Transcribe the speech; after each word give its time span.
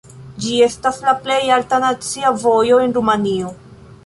Ĝi 0.45 0.53
estas 0.67 0.97
la 1.03 1.13
plej 1.27 1.37
alta 1.59 1.81
nacia 1.87 2.33
vojo 2.47 2.81
de 2.87 2.91
Rumanio. 2.97 3.55